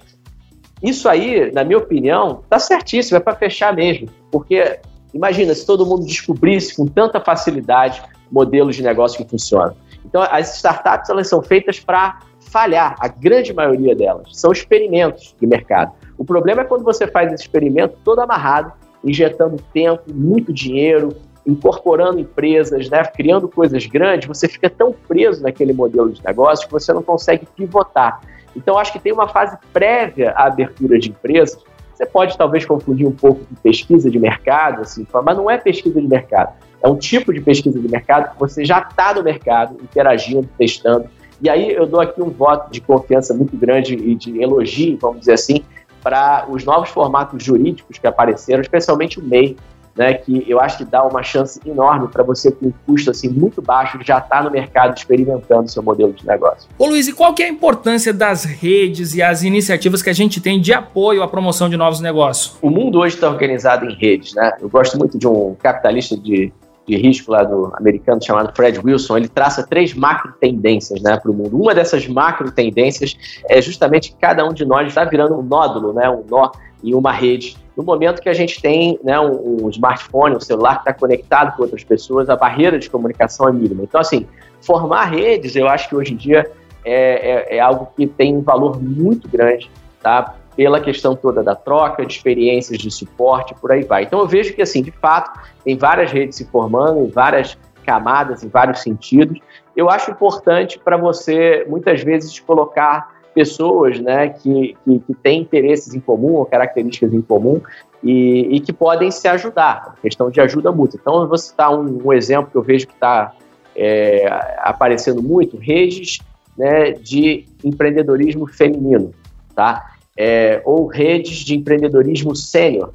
[0.82, 4.08] Isso aí, na minha opinião, está certíssimo, é para fechar mesmo.
[4.32, 4.80] Porque,
[5.14, 9.76] imagina, se todo mundo descobrisse com tanta facilidade modelos de negócio que funcionam.
[10.04, 14.26] Então, as startups elas são feitas para falhar, a grande maioria delas.
[14.32, 15.92] São experimentos de mercado.
[16.18, 18.72] O problema é quando você faz esse experimento todo amarrado,
[19.04, 25.72] injetando tempo, muito dinheiro, incorporando empresas, né, criando coisas grandes, você fica tão preso naquele
[25.72, 28.20] modelo de negócio que você não consegue pivotar.
[28.54, 31.58] Então, acho que tem uma fase prévia à abertura de empresas.
[31.94, 36.00] Você pode talvez confundir um pouco com pesquisa de mercado, assim, mas não é pesquisa
[36.00, 36.54] de mercado.
[36.82, 41.06] É um tipo de pesquisa de mercado que você já está no mercado, interagindo, testando.
[41.40, 45.20] E aí eu dou aqui um voto de confiança muito grande e de elogio, vamos
[45.20, 45.64] dizer assim,
[46.02, 49.56] para os novos formatos jurídicos que apareceram, especialmente o MEI,
[49.96, 53.28] né, que eu acho que dá uma chance enorme para você com um custo assim
[53.28, 56.68] muito baixo já estar tá no mercado experimentando seu modelo de negócio.
[56.78, 60.14] Ô Luiz, e qual que é a importância das redes e as iniciativas que a
[60.14, 62.56] gente tem de apoio à promoção de novos negócios?
[62.62, 64.52] O mundo hoje está organizado em redes, né?
[64.60, 66.52] Eu gosto muito de um capitalista de
[66.86, 71.30] de risco lá do americano chamado Fred Wilson, ele traça três macro tendências né, para
[71.30, 71.60] o mundo.
[71.60, 73.16] Uma dessas macro tendências
[73.48, 76.50] é justamente que cada um de nós está virando um nódulo, né, um nó
[76.82, 77.56] em uma rede.
[77.76, 81.56] No momento que a gente tem né, um, um smartphone, um celular que está conectado
[81.56, 83.84] com outras pessoas, a barreira de comunicação é mínima.
[83.84, 84.26] Então, assim,
[84.60, 86.50] formar redes, eu acho que hoje em dia
[86.84, 89.70] é, é, é algo que tem um valor muito grande,
[90.02, 90.34] tá?
[90.56, 94.04] Pela questão toda da troca, de experiências de suporte, por aí vai.
[94.04, 98.42] Então eu vejo que, assim, de fato, tem várias redes se formando, em várias camadas,
[98.44, 99.38] em vários sentidos.
[99.76, 105.94] Eu acho importante para você, muitas vezes, colocar pessoas né, que, que, que, têm interesses
[105.94, 107.62] em comum ou características em comum
[108.02, 110.98] e, e, que podem se ajudar, questão de ajuda mútua.
[111.00, 113.32] Então, eu vou citar um, um exemplo que eu vejo que está
[113.74, 114.26] é,
[114.58, 116.18] aparecendo muito, redes
[116.56, 119.12] né, de empreendedorismo feminino,
[119.54, 119.91] tá?
[120.16, 122.92] É, ou redes de empreendedorismo sênior.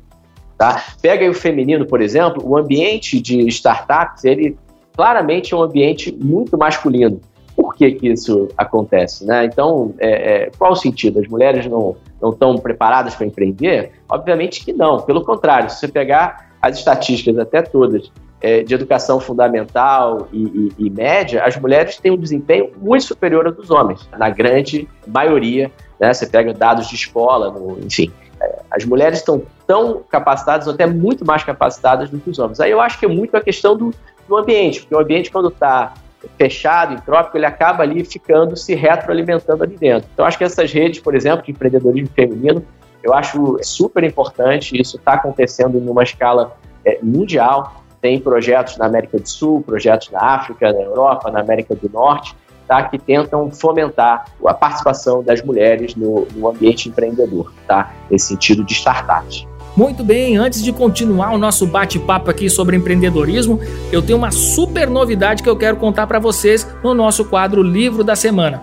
[0.58, 0.84] Tá?
[1.02, 4.58] Pega aí o feminino, por exemplo, o ambiente de startups, ele
[4.96, 7.22] claramente é um ambiente muito masculino.
[7.56, 9.26] Por que, que isso acontece?
[9.26, 9.46] Né?
[9.46, 11.20] Então, é, é, qual o sentido?
[11.20, 13.92] As mulheres não, não estão preparadas para empreender?
[14.10, 15.02] Obviamente que não.
[15.02, 20.86] Pelo contrário, se você pegar as estatísticas até todas é, de educação fundamental e, e,
[20.86, 25.72] e, média, as mulheres têm um desempenho muito superior ao dos homens, na grande maioria
[26.00, 26.14] né?
[26.14, 28.12] Você pega dados de escola, no, enfim.
[28.40, 32.60] É, as mulheres estão tão capacitadas, ou até muito mais capacitadas do que os homens.
[32.60, 33.94] Aí eu acho que é muito a questão do,
[34.28, 35.94] do ambiente, porque o ambiente, quando está
[36.38, 40.10] fechado, em trópico, ele acaba ali ficando se retroalimentando ali dentro.
[40.14, 42.64] Então, acho que essas redes, por exemplo, de empreendedorismo feminino,
[43.04, 44.80] eu acho super importante.
[44.80, 46.56] Isso está acontecendo numa escala
[46.86, 47.84] é, mundial.
[48.02, 52.36] Tem projetos na América do Sul, projetos na África, na Europa, na América do Norte
[52.68, 57.94] tá, que tentam fomentar a participação das mulheres no, no ambiente empreendedor, tá?
[58.10, 59.48] nesse sentido de startups.
[59.76, 63.60] Muito bem, antes de continuar o nosso bate-papo aqui sobre empreendedorismo,
[63.92, 68.04] eu tenho uma super novidade que eu quero contar para vocês no nosso quadro Livro
[68.04, 68.62] da Semana.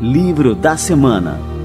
[0.00, 1.57] Livro da Semana.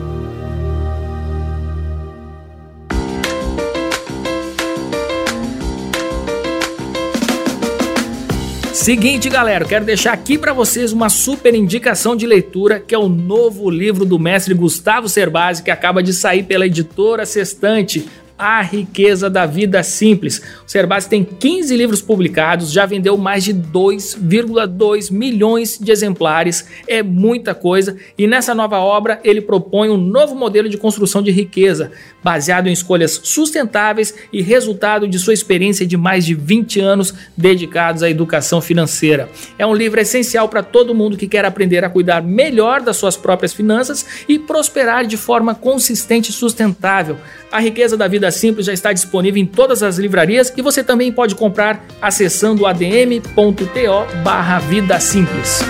[8.74, 13.08] Seguinte, galera, quero deixar aqui para vocês uma super indicação de leitura, que é o
[13.08, 19.30] novo livro do mestre Gustavo Cerbasi, que acaba de sair pela editora Sextante, a Riqueza
[19.30, 20.42] da Vida Simples.
[20.66, 27.02] O Cerbasi tem 15 livros publicados, já vendeu mais de 2,2 milhões de exemplares, é
[27.02, 27.96] muita coisa.
[28.18, 31.92] E nessa nova obra ele propõe um novo modelo de construção de riqueza,
[32.24, 38.04] baseado em escolhas sustentáveis e resultado de sua experiência de mais de 20 anos dedicados
[38.04, 39.30] à educação financeira.
[39.58, 43.16] É um livro essencial para todo mundo que quer aprender a cuidar melhor das suas
[43.16, 47.18] próprias finanças e prosperar de forma consistente e sustentável.
[47.52, 51.12] A Riqueza da Vida Simples já está disponível em todas as livrarias e você também
[51.12, 55.62] pode comprar acessando adm.to barra Vida Simples.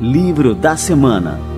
[0.00, 1.57] Livro da Semana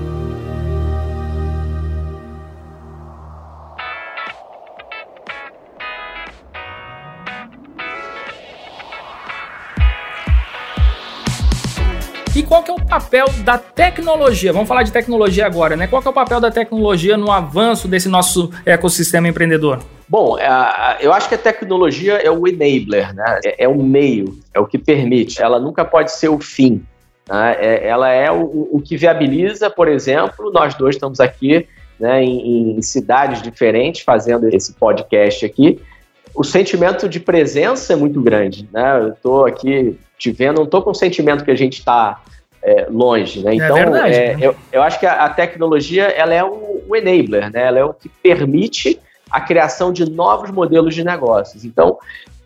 [12.51, 14.53] qual que é o papel da tecnologia?
[14.53, 15.87] Vamos falar de tecnologia agora, né?
[15.87, 19.79] Qual que é o papel da tecnologia no avanço desse nosso ecossistema empreendedor?
[20.09, 20.37] Bom,
[20.99, 23.39] eu acho que a tecnologia é o enabler, né?
[23.45, 25.41] É, é o meio, é o que permite.
[25.41, 26.83] Ela nunca pode ser o fim.
[27.29, 27.57] Né?
[27.61, 31.69] É, ela é o, que viabiliza, por exemplo, nós dois estamos aqui
[32.01, 35.81] né, em, em cidades diferentes fazendo esse podcast aqui.
[36.35, 38.99] O sentimento de presença é muito grande, né?
[39.03, 42.21] Eu estou aqui te vendo, não estou com o sentimento que a gente está
[42.62, 43.53] é, longe, né?
[43.53, 44.46] É então, é verdade, é, né?
[44.46, 47.66] Eu, eu acho que a, a, tecnologia ela é o, o enabler, né?
[47.66, 51.64] Ela é o que permite a criação de novos modelos de negócios.
[51.64, 51.99] Então,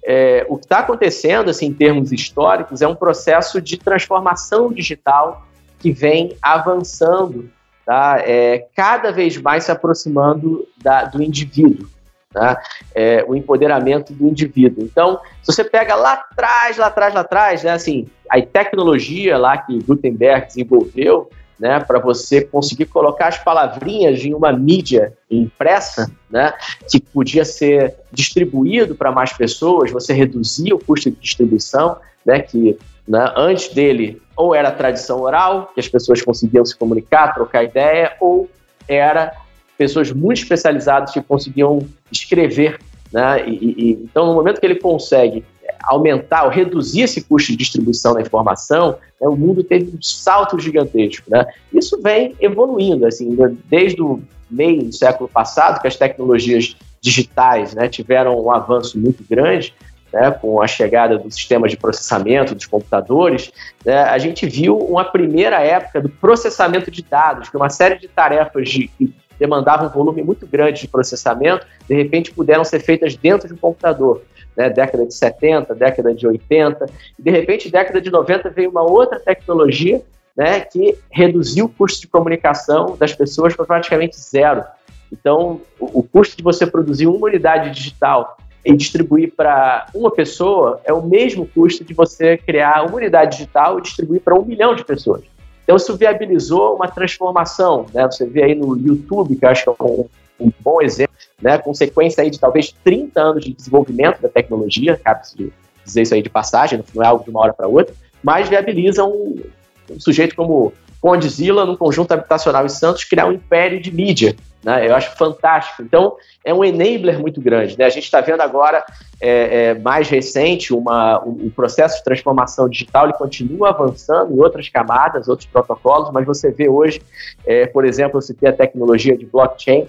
[0.05, 5.47] é, o que está acontecendo, assim, em termos históricos, é um processo de transformação digital
[5.79, 7.51] que vem avançando,
[7.85, 8.19] tá?
[8.25, 11.89] É, cada vez mais se aproximando da, do indivíduo
[12.35, 12.57] né?
[12.95, 14.85] é, o empoderamento do indivíduo.
[14.85, 19.57] Então, se você pega lá atrás, lá atrás, lá atrás, né, assim, a tecnologia lá
[19.57, 26.53] que Gutenberg desenvolveu, né, para você conseguir colocar as palavrinhas em uma mídia impressa, né,
[26.91, 32.77] que podia ser distribuído para mais pessoas, você reduzia o custo de distribuição, né, que
[33.07, 38.17] né, antes dele ou era tradição oral, que as pessoas conseguiam se comunicar, trocar ideia,
[38.21, 38.51] ou
[38.89, 39.33] era
[39.79, 42.81] pessoas muito especializadas que conseguiam escrever,
[43.13, 43.47] né?
[43.47, 45.45] E, e, então, no momento que ele consegue
[45.87, 50.59] aumentar ou reduzir esse custo de distribuição da informação, né, o mundo teve um salto
[50.59, 51.31] gigantesco.
[51.31, 51.47] Né?
[51.73, 57.89] Isso vem evoluindo, assim, desde o meio do século passado, que as tecnologias digitais né,
[57.89, 59.75] tiveram um avanço muito grande,
[60.13, 63.53] né, com a chegada dos sistemas de processamento dos computadores,
[63.85, 68.07] né, a gente viu uma primeira época do processamento de dados, que uma série de
[68.07, 73.17] tarefas de, que demandavam um volume muito grande de processamento, de repente puderam ser feitas
[73.17, 74.23] dentro de um computador.
[74.57, 76.87] Né, década de 70, década de 80,
[77.19, 80.01] e de repente, década de 90, veio uma outra tecnologia
[80.37, 84.65] né, que reduziu o custo de comunicação das pessoas para praticamente zero.
[85.13, 90.81] Então, o, o custo de você produzir uma unidade digital e distribuir para uma pessoa
[90.85, 94.75] é o mesmo custo de você criar uma unidade digital e distribuir para um milhão
[94.75, 95.23] de pessoas.
[95.63, 97.87] Então, isso viabilizou uma transformação.
[97.93, 98.05] Né?
[98.07, 100.07] Você vê aí no YouTube, que eu acho que é um,
[100.39, 101.59] um bom exemplo, né?
[101.59, 105.53] consequência aí de talvez 30 anos de desenvolvimento da tecnologia, cabe-se
[105.85, 109.05] dizer isso aí de passagem, não é algo de uma hora para outra, mas viabiliza
[109.05, 109.43] um,
[109.91, 110.73] um sujeito como
[111.05, 114.35] Condzilla, no conjunto habitacional em Santos, criar um império de mídia.
[114.65, 114.89] Né?
[114.89, 115.83] Eu acho fantástico.
[115.83, 117.79] Então, é um enabler muito grande.
[117.79, 117.85] Né?
[117.85, 118.83] A gente está vendo agora,
[119.21, 124.41] é, é, mais recente, uma, um, um, processo de transformação digital, ele continua avançando em
[124.41, 127.03] outras camadas, outros protocolos, mas você vê hoje,
[127.45, 129.85] é, por exemplo, você tem a tecnologia de blockchain,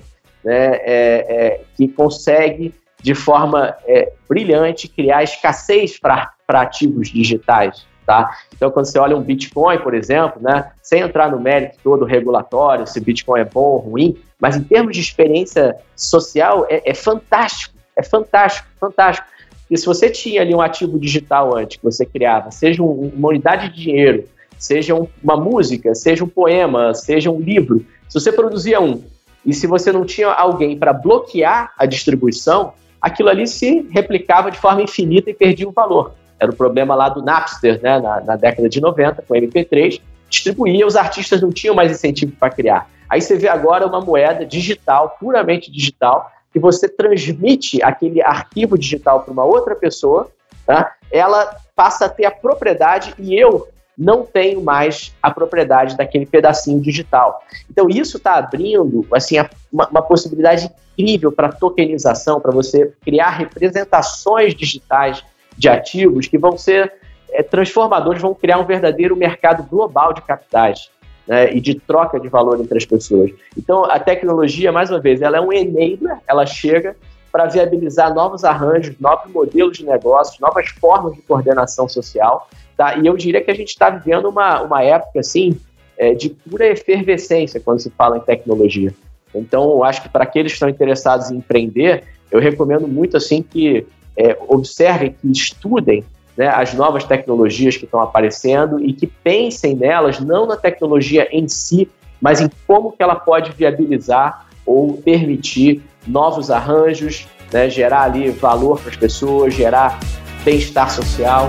[0.46, 7.86] né, é, é, que consegue, de forma é, brilhante, criar escassez para ativos digitais.
[8.06, 8.38] Tá?
[8.54, 12.86] Então, quando você olha um Bitcoin, por exemplo, né, sem entrar no mérito todo regulatório,
[12.86, 17.74] se Bitcoin é bom ou ruim, mas em termos de experiência social, é, é fantástico,
[17.98, 19.28] é fantástico, fantástico.
[19.72, 23.30] E se você tinha ali um ativo digital antes que você criava, seja um, uma
[23.30, 28.32] unidade de dinheiro, seja um, uma música, seja um poema, seja um livro, se você
[28.32, 29.04] produzia um
[29.46, 34.58] e se você não tinha alguém para bloquear a distribuição, aquilo ali se replicava de
[34.58, 36.14] forma infinita e perdia o valor.
[36.40, 40.02] Era o problema lá do Napster, né, na, na década de 90, com o MP3,
[40.30, 42.90] distribuía, os artistas não tinham mais incentivo para criar.
[43.10, 49.22] Aí você vê agora uma moeda digital, puramente digital, que você transmite aquele arquivo digital
[49.22, 50.30] para uma outra pessoa,
[50.66, 50.94] tá?
[51.12, 56.80] ela passa a ter a propriedade e eu não tenho mais a propriedade daquele pedacinho
[56.80, 57.42] digital.
[57.70, 59.38] Então isso está abrindo assim
[59.72, 65.24] uma, uma possibilidade incrível para tokenização, para você criar representações digitais
[65.58, 66.92] de ativos que vão ser
[67.32, 70.90] é, transformadores, vão criar um verdadeiro mercado global de capitais.
[71.28, 73.32] Né, e de troca de valor entre as pessoas.
[73.58, 76.96] Então, a tecnologia, mais uma vez, ela é um enabler, ela chega
[77.32, 82.48] para viabilizar novos arranjos, novos modelos de negócios, novas formas de coordenação social.
[82.78, 82.98] Tá?
[82.98, 85.58] E eu diria que a gente está vivendo uma, uma época assim,
[85.98, 88.94] é, de pura efervescência quando se fala em tecnologia.
[89.34, 93.42] Então, eu acho que para aqueles que estão interessados em empreender, eu recomendo muito assim
[93.42, 93.86] que
[94.18, 96.04] é, observem, que estudem
[96.38, 101.48] né, as novas tecnologias que estão aparecendo e que pensem nelas não na tecnologia em
[101.48, 101.90] si,
[102.22, 108.80] mas em como que ela pode viabilizar ou permitir novos arranjos, né, gerar ali valor
[108.80, 110.00] para as pessoas, gerar
[110.44, 111.48] bem-estar social.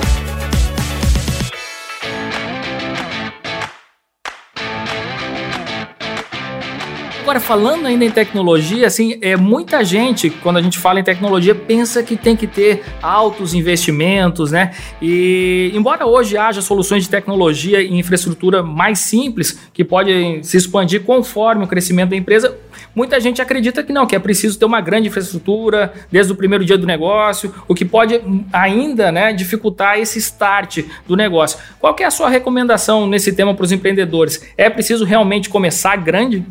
[7.37, 11.55] Agora, falando ainda em tecnologia, assim, é, muita gente, quando a gente fala em tecnologia,
[11.55, 14.71] pensa que tem que ter altos investimentos, né?
[15.03, 21.03] E embora hoje haja soluções de tecnologia e infraestrutura mais simples, que podem se expandir
[21.03, 22.57] conforme o crescimento da empresa,
[22.95, 26.65] muita gente acredita que não, que é preciso ter uma grande infraestrutura desde o primeiro
[26.65, 28.19] dia do negócio, o que pode
[28.51, 31.59] ainda né, dificultar esse start do negócio.
[31.79, 34.43] Qual é a sua recomendação nesse tema para os empreendedores?
[34.57, 36.43] É preciso realmente começar grande?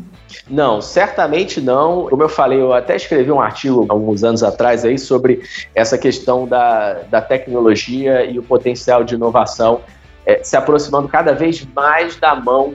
[0.48, 2.08] Não, certamente não.
[2.08, 5.42] Como eu falei, eu até escrevi um artigo alguns anos atrás aí sobre
[5.74, 9.82] essa questão da, da tecnologia e o potencial de inovação
[10.24, 12.74] é, se aproximando cada vez mais da mão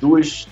[0.00, 0.48] dos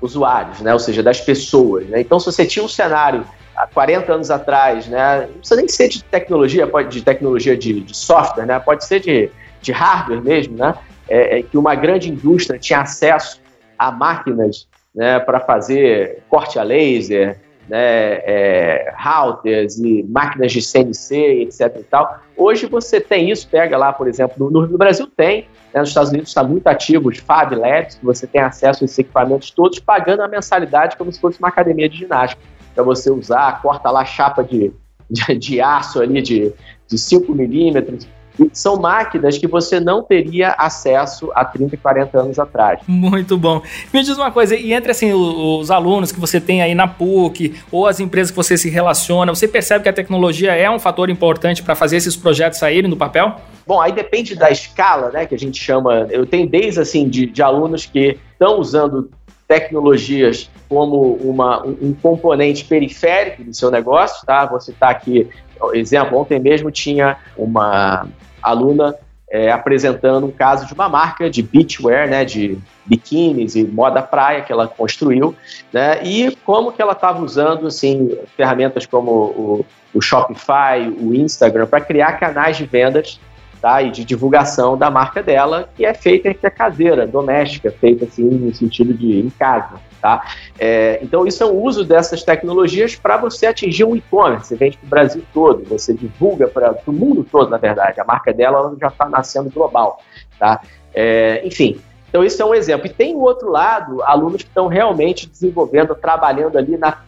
[0.00, 0.72] usuários, né?
[0.72, 1.86] ou seja, das pessoas.
[1.86, 2.00] Né?
[2.00, 3.24] Então, se você tinha um cenário
[3.56, 5.22] há 40 anos atrás, né?
[5.26, 8.58] não precisa nem ser de tecnologia, pode de tecnologia de, de software, né?
[8.58, 9.30] pode ser de,
[9.60, 10.74] de hardware mesmo, né?
[11.08, 13.40] É, é que uma grande indústria tinha acesso
[13.78, 21.42] a máquinas né, para fazer corte a laser, né, é, routers e máquinas de CNC,
[21.42, 21.76] etc.
[21.78, 22.20] E tal.
[22.36, 26.10] Hoje você tem isso, pega lá, por exemplo, no, no Brasil tem, né, nos Estados
[26.10, 29.78] Unidos está muito ativo os Fab Labs, que você tem acesso a esses equipamentos todos
[29.78, 32.40] pagando a mensalidade como se fosse uma academia de ginástica
[32.74, 34.72] para você usar, corta lá chapa de,
[35.10, 36.52] de, de aço ali de,
[36.86, 38.06] de 5 milímetros,
[38.52, 42.80] são máquinas que você não teria acesso há 30 e 40 anos atrás.
[42.86, 43.62] Muito bom.
[43.92, 47.54] Me diz uma coisa, e entre assim os alunos que você tem aí na PUC
[47.70, 51.10] ou as empresas que você se relaciona, você percebe que a tecnologia é um fator
[51.10, 53.36] importante para fazer esses projetos saírem do papel?
[53.66, 56.06] Bom, aí depende da escala, né, que a gente chama.
[56.10, 59.10] Eu tenho desde assim de, de alunos que estão usando
[59.48, 64.44] tecnologias como uma, um, um componente periférico do seu negócio, tá?
[64.44, 65.28] Vou citar aqui
[65.72, 66.18] exemplo.
[66.18, 68.06] Ontem mesmo tinha uma
[68.50, 68.94] aluna
[69.30, 74.42] é, apresentando um caso de uma marca de beachwear, né, de biquínis e moda praia
[74.42, 75.34] que ela construiu,
[75.72, 81.66] né, e como que ela estava usando assim ferramentas como o, o Shopify, o Instagram
[81.66, 83.18] para criar canais de vendas
[83.60, 88.04] tá, e de divulgação da marca dela, que é feita que é caseira, doméstica, feita
[88.04, 89.74] assim no sentido de em casa.
[90.00, 90.22] Tá?
[90.58, 94.46] É, então, isso é um uso dessas tecnologias para você atingir um e-commerce.
[94.46, 98.00] Você vende para o Brasil todo, você divulga para o mundo todo, na verdade.
[98.00, 100.00] A marca dela já está nascendo global.
[100.38, 100.60] Tá?
[100.94, 102.86] É, enfim, então isso é um exemplo.
[102.86, 106.98] E tem o outro lado, alunos que estão realmente desenvolvendo, trabalhando ali na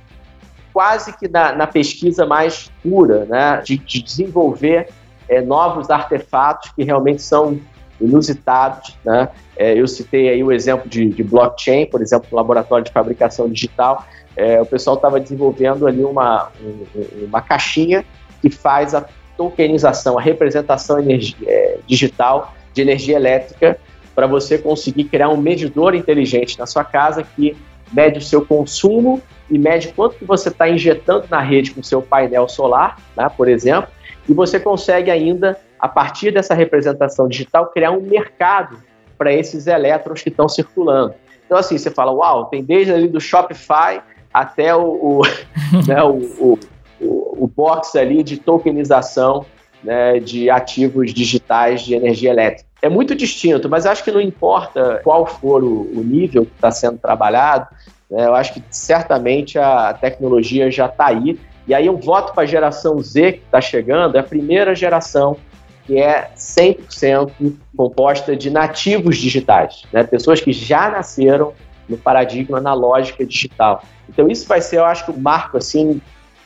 [0.73, 3.61] quase que na, na pesquisa mais pura, né?
[3.65, 4.89] de, de desenvolver
[5.29, 7.61] é, novos artefatos que realmente são
[8.01, 8.97] inusitados.
[9.05, 9.29] Né?
[9.57, 13.49] É, eu citei aí o exemplo de, de blockchain, por exemplo, no laboratório de fabricação
[13.49, 14.07] digital.
[14.37, 18.05] É, o pessoal estava desenvolvendo ali uma, um, uma caixinha
[18.41, 19.05] que faz a
[19.37, 23.79] tokenização, a representação energia, é, digital de energia elétrica
[24.15, 27.57] para você conseguir criar um medidor inteligente na sua casa que
[27.93, 32.03] mede o seu consumo e mede quanto que você está injetando na rede com seu
[32.03, 33.91] painel solar, né, por exemplo,
[34.29, 38.79] e você consegue ainda a partir dessa representação digital, criar um mercado
[39.17, 41.15] para esses elétrons que estão circulando.
[41.47, 44.01] Então, assim, você fala, uau, tem desde ali do Shopify
[44.33, 45.23] até o, o,
[45.87, 46.59] né, o,
[47.01, 49.47] o, o, box ali de tokenização
[49.83, 52.69] né, de ativos digitais de energia elétrica.
[52.83, 56.71] É muito distinto, mas acho que não importa qual for o, o nível que está
[56.71, 57.67] sendo trabalhado,
[58.11, 61.39] eu acho que certamente a tecnologia já está aí.
[61.67, 65.37] E aí eu voto para a geração Z que está chegando, é a primeira geração
[65.85, 70.05] que é 100% composta de nativos digitais, né?
[70.05, 71.55] pessoas que já nasceram
[71.89, 73.83] no paradigma na lógica digital.
[74.09, 76.01] Então isso vai ser, eu acho um marco assim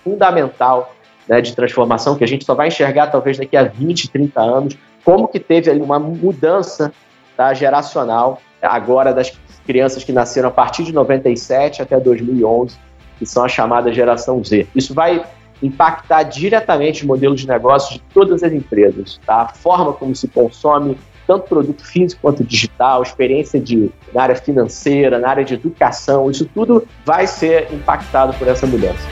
[0.05, 0.95] fundamental
[1.29, 4.79] né, de transformação que a gente só vai enxergar talvez daqui a 20, 30 anos,
[5.05, 6.93] como que teve ali uma mudança
[7.37, 9.31] tá, geracional agora das
[9.67, 12.77] crianças que nasceram a partir de 97 até 2011,
[13.19, 14.67] que são a chamada geração Z.
[14.75, 15.25] Isso vai
[15.63, 19.43] impactar diretamente o modelo de negócio de todas as empresas, tá?
[19.43, 25.19] A forma como se consome tanto produto físico quanto digital, experiência de, na área financeira,
[25.19, 29.07] na área de educação, isso tudo vai ser impactado por essa mudança.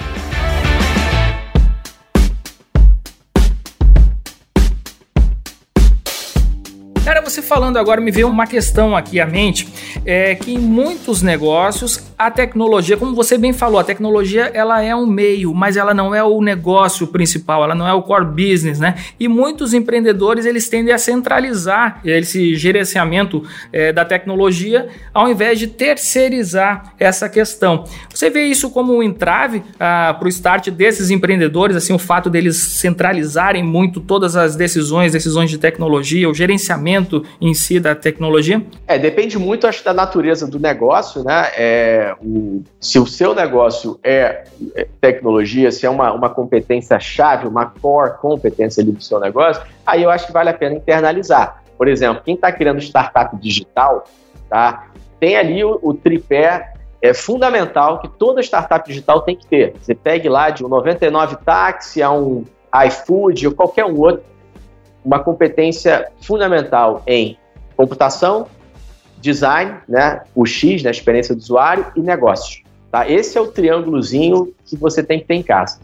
[7.30, 9.68] Você falando agora me veio uma questão aqui à mente,
[10.04, 14.94] é que em muitos negócios a tecnologia, como você bem falou, a tecnologia ela é
[14.94, 18.78] um meio, mas ela não é o negócio principal, ela não é o core business,
[18.78, 18.94] né?
[19.18, 23.42] E muitos empreendedores eles tendem a centralizar esse gerenciamento
[23.72, 27.84] é, da tecnologia ao invés de terceirizar essa questão.
[28.12, 32.28] Você vê isso como um entrave ah, para o start desses empreendedores, assim, o fato
[32.28, 38.62] deles centralizarem muito todas as decisões, decisões de tecnologia, o gerenciamento em si da tecnologia?
[38.86, 41.50] É, depende muito, acho, da natureza do negócio, né?
[41.56, 44.44] É, o, se o seu negócio é,
[44.74, 50.02] é tecnologia, se é uma, uma competência-chave, uma core competência ali do seu negócio, aí
[50.02, 51.62] eu acho que vale a pena internalizar.
[51.76, 54.04] Por exemplo, quem está criando startup digital,
[54.48, 54.88] tá?
[55.18, 59.74] Tem ali o, o tripé é fundamental que toda startup digital tem que ter.
[59.80, 62.44] Você pegue lá de um 99 táxi a um
[62.86, 64.22] iFood ou qualquer um outro,
[65.04, 67.38] uma competência fundamental em
[67.76, 68.46] computação,
[69.20, 72.62] design, né, o X, né, experiência do usuário e negócios.
[72.90, 73.08] Tá?
[73.08, 75.78] Esse é o triângulozinho que você tem que ter em casa.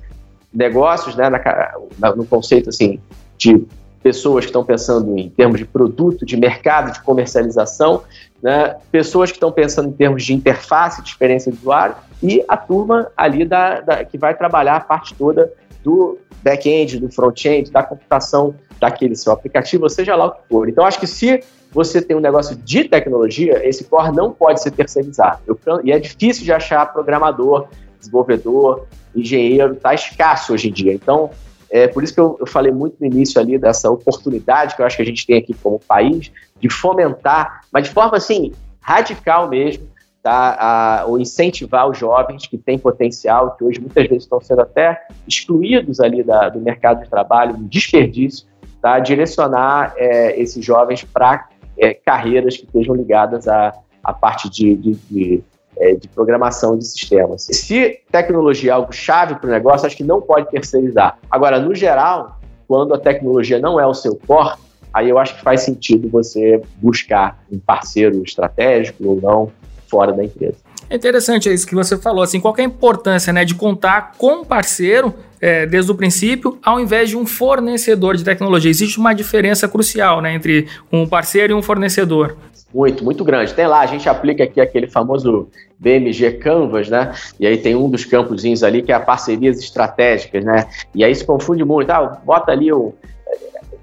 [0.52, 2.98] Negócios, né, na, no conceito assim
[3.36, 3.64] de
[4.02, 8.02] pessoas que estão pensando em termos de produto, de mercado, de comercialização,
[8.42, 12.56] né, pessoas que estão pensando em termos de interface, de experiência do usuário, e a
[12.56, 17.82] turma ali da, da que vai trabalhar a parte toda do back-end, do front-end, da
[17.82, 20.68] computação daquele seu aplicativo, seja lá o que for.
[20.68, 21.42] Então, acho que se
[21.76, 25.42] você tem um negócio de tecnologia, esse core não pode ser terceirizado.
[25.46, 27.68] Eu, e é difícil de achar programador,
[27.98, 30.94] desenvolvedor, engenheiro, está escasso hoje em dia.
[30.94, 31.28] Então,
[31.68, 34.86] é por isso que eu, eu, falei muito no início ali dessa oportunidade que eu
[34.86, 39.46] acho que a gente tem aqui como país de fomentar, mas de forma assim radical
[39.46, 39.86] mesmo,
[40.22, 40.56] tá?
[40.58, 45.06] A, ou incentivar os jovens que têm potencial, que hoje muitas vezes estão sendo até
[45.28, 48.46] excluídos ali da, do mercado de trabalho, um desperdício,
[48.80, 48.98] tá?
[48.98, 51.48] direcionar é, esses jovens para
[51.78, 55.44] é, carreiras que estejam ligadas à, à parte de, de, de,
[55.76, 57.46] é, de, programação de sistemas.
[57.50, 61.18] Se tecnologia é algo chave para o negócio, acho que não pode terceirizar.
[61.30, 64.56] Agora, no geral, quando a tecnologia não é o seu core,
[64.92, 69.52] aí eu acho que faz sentido você buscar um parceiro estratégico ou não
[69.88, 70.56] fora da empresa.
[70.88, 74.40] É interessante isso que você falou, assim, qual é a importância né, de contar com
[74.40, 78.70] um parceiro é, desde o princípio, ao invés de um fornecedor de tecnologia.
[78.70, 82.36] Existe uma diferença crucial né, entre um parceiro e um fornecedor.
[82.74, 83.54] Muito, muito grande.
[83.54, 87.12] Tem lá, a gente aplica aqui aquele famoso BMG Canvas, né?
[87.38, 90.66] E aí tem um dos campozinhos ali que é a parcerias estratégicas, né?
[90.94, 91.90] E aí se confunde muito.
[91.90, 92.92] Ah, bota ali o.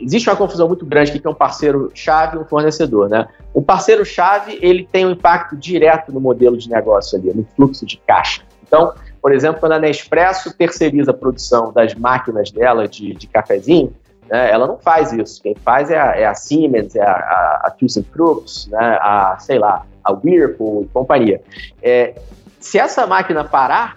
[0.03, 3.27] Existe uma confusão muito grande que é um parceiro-chave e um fornecedor, né?
[3.53, 7.97] O parceiro-chave, ele tem um impacto direto no modelo de negócio ali, no fluxo de
[7.97, 8.41] caixa.
[8.65, 13.93] Então, por exemplo, quando a Nespresso terceiriza a produção das máquinas dela de, de cafezinho,
[14.29, 15.41] né, ela não faz isso.
[15.41, 19.59] Quem faz é a, é a Siemens, é a, a, a ThyssenKrupp, né, a, sei
[19.59, 21.41] lá, a Whirlpool e companhia.
[21.81, 22.15] É,
[22.59, 23.95] se essa máquina parar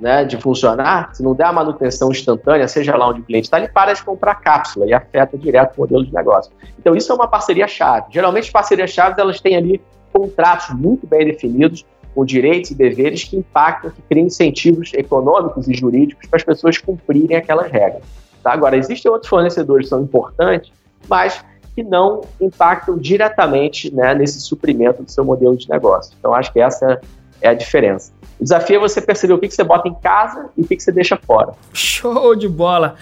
[0.00, 3.58] né, de funcionar, se não der a manutenção instantânea, seja lá onde o cliente está,
[3.58, 6.50] ele para de comprar cápsula e afeta direto o modelo de negócio.
[6.78, 8.06] Então, isso é uma parceria-chave.
[8.10, 9.80] Geralmente, parcerias-chaves, elas têm ali
[10.12, 11.84] contratos muito bem definidos,
[12.14, 16.76] com direitos e deveres que impactam, que criam incentivos econômicos e jurídicos para as pessoas
[16.78, 18.02] cumprirem aquelas regras.
[18.42, 18.52] Tá?
[18.52, 20.72] Agora, existem outros fornecedores que são importantes,
[21.08, 21.44] mas
[21.74, 26.14] que não impactam diretamente né, nesse suprimento do seu modelo de negócio.
[26.18, 27.00] Então, acho que essa
[27.40, 28.12] é a diferença.
[28.38, 30.76] O desafio é você perceber o que, que você bota em casa e o que,
[30.76, 31.52] que você deixa fora.
[31.72, 32.96] Show de bola!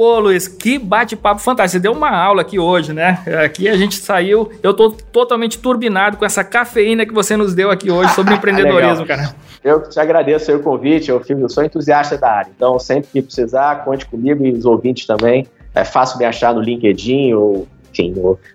[0.00, 1.72] Pô, Luiz, que bate-papo fantástico.
[1.72, 3.22] Você deu uma aula aqui hoje, né?
[3.44, 4.50] Aqui a gente saiu.
[4.62, 9.04] Eu tô totalmente turbinado com essa cafeína que você nos deu aqui hoje sobre empreendedorismo,
[9.04, 9.34] cara.
[9.62, 11.10] Eu te agradeço o convite.
[11.10, 12.50] Eu, eu sou entusiasta da área.
[12.56, 15.46] Então, sempre que precisar, conte comigo e os ouvintes também.
[15.74, 18.14] É fácil me achar no LinkedIn ou enfim,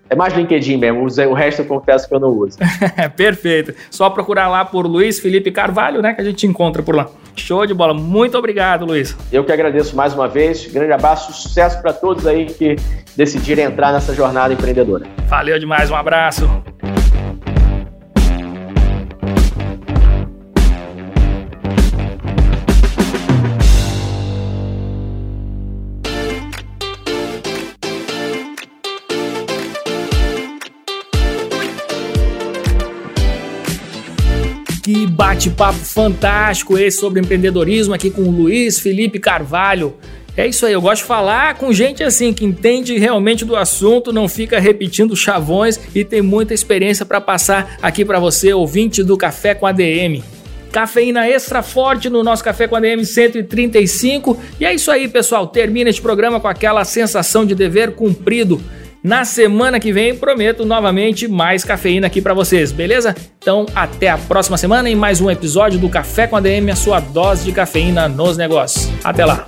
[0.09, 2.57] é mais LinkedIn mesmo, o resto eu confesso que eu não uso.
[3.15, 3.73] Perfeito.
[3.89, 7.07] Só procurar lá por Luiz Felipe Carvalho, né, que a gente encontra por lá.
[7.35, 7.93] Show de bola.
[7.93, 9.15] Muito obrigado, Luiz.
[9.31, 10.65] Eu que agradeço mais uma vez.
[10.71, 12.77] Grande abraço, sucesso para todos aí que
[13.15, 15.05] decidirem entrar nessa jornada empreendedora.
[15.27, 16.49] Valeu demais, um abraço.
[34.85, 39.95] Que bate-papo fantástico esse sobre empreendedorismo aqui com o Luiz Felipe Carvalho.
[40.37, 44.13] É isso aí, eu gosto de falar com gente assim que entende realmente do assunto,
[44.13, 49.17] não fica repetindo chavões e tem muita experiência para passar aqui para você, ouvinte do
[49.17, 50.21] Café com ADM.
[50.71, 54.37] Cafeína extra forte no nosso Café com ADM 135.
[54.59, 55.47] E é isso aí, pessoal.
[55.47, 58.61] Termina este programa com aquela sensação de dever cumprido.
[59.05, 63.15] Na semana que vem, prometo novamente mais cafeína aqui para vocês, beleza?
[63.37, 66.75] Então, até a próxima semana em mais um episódio do Café com a DM, a
[66.75, 68.89] sua dose de cafeína nos negócios.
[69.03, 69.47] Até lá!